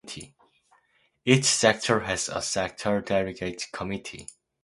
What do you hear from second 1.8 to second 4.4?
has a sector delegates' committee.